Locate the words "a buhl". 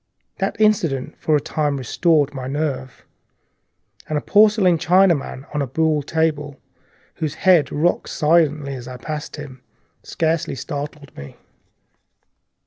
5.61-6.01